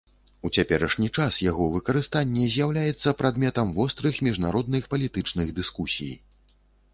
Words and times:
У 0.47 0.49
цяперашні 0.59 1.09
час 1.17 1.35
яго 1.51 1.67
выкарыстанне 1.75 2.47
з'яўляецца 2.55 3.13
прадметам 3.21 3.67
вострых 3.77 4.15
міжнародных 4.29 4.89
палітычных 4.95 5.47
дыскусій. 5.61 6.13